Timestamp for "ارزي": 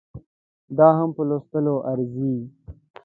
1.91-2.35